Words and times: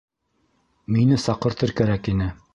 Мине 0.95 1.21
саҡыртыр 1.27 1.77
кәрәк 1.83 2.13
ине! 2.15 2.33